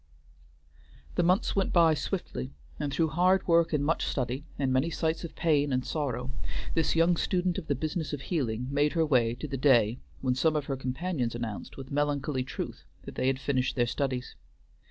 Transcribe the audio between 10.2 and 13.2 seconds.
when some of her companions announced with melancholy truth that